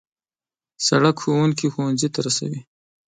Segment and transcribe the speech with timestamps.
[0.87, 2.61] سړک ښوونکي ښوونځي ته رسوي.